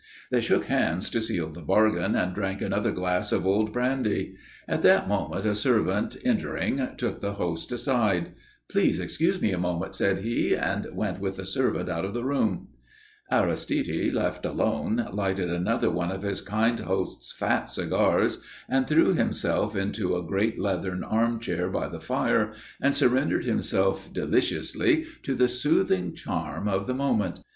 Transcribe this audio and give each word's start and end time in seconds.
They 0.31 0.41
shook 0.41 0.65
hands 0.65 1.11
to 1.11 1.21
seal 1.21 1.51
the 1.51 1.61
bargain 1.61 2.15
and 2.15 2.33
drank 2.33 2.59
another 2.59 2.91
glass 2.91 3.31
of 3.31 3.45
old 3.45 3.71
brandy. 3.71 4.33
At 4.67 4.81
that 4.81 5.07
moment, 5.07 5.45
a 5.45 5.53
servant, 5.53 6.17
entering, 6.25 6.79
took 6.97 7.21
the 7.21 7.33
host 7.33 7.71
aside. 7.71 8.31
"Please 8.67 8.99
excuse 8.99 9.39
me 9.39 9.51
a 9.51 9.59
moment," 9.59 9.95
said 9.95 10.23
he, 10.23 10.55
and 10.55 10.87
went 10.93 11.19
with 11.19 11.35
the 11.37 11.45
servant 11.45 11.87
out 11.87 12.03
of 12.03 12.15
the 12.15 12.23
room. 12.23 12.69
Aristide, 13.31 14.11
left 14.11 14.43
alone, 14.43 15.07
lighted 15.11 15.51
another 15.51 15.89
of 15.89 16.23
his 16.23 16.41
kind 16.41 16.79
host's 16.79 17.31
fat 17.31 17.69
cigars 17.69 18.41
and 18.67 18.87
threw 18.87 19.13
himself 19.13 19.75
into 19.75 20.15
a 20.17 20.23
great 20.25 20.57
leathern 20.59 21.03
arm 21.03 21.39
chair 21.39 21.69
by 21.69 21.87
the 21.87 21.99
fire, 21.99 22.53
and 22.81 22.95
surrendered 22.95 23.45
himself 23.45 24.11
deliciously 24.11 25.05
to 25.21 25.35
the 25.35 25.47
soothing 25.47 26.15
charm 26.15 26.67
of 26.67 26.87
the 26.87 26.95
moment. 26.95 27.41